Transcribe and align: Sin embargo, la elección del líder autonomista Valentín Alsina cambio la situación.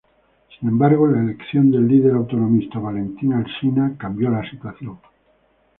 Sin 0.59 0.67
embargo, 0.67 1.05
la 1.05 1.19
elección 1.21 1.69
del 1.69 1.87
líder 1.87 2.13
autonomista 2.15 2.79
Valentín 2.79 3.33
Alsina 3.33 3.95
cambio 3.99 4.31
la 4.31 4.41
situación. 4.49 4.97